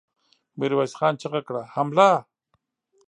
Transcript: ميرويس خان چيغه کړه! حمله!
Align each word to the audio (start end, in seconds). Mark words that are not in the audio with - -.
ميرويس 0.57 0.93
خان 0.99 1.13
چيغه 1.21 1.41
کړه! 1.47 1.61
حمله! 1.73 2.09